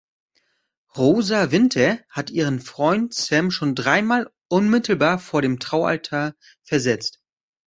Rosa 0.97 1.51
Winter 1.51 1.99
hat 2.09 2.31
ihren 2.31 2.59
Freund 2.59 3.13
Sam 3.13 3.51
schon 3.51 3.75
dreimal 3.75 4.33
unmittelbar 4.49 5.19
vor 5.19 5.43
dem 5.43 5.59
Traualtar 5.59 6.33
versetzt. 6.63 7.21